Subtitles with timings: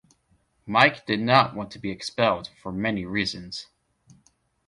[0.65, 3.67] Mike did not want to be expelled, for many reasons.